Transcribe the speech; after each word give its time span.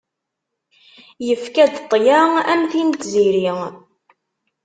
Yefka-d 1.27 1.75
ṭṭya, 1.85 2.19
am 2.51 2.61
tin 2.71 2.87
n 2.91 2.97
tziri. 3.01 3.49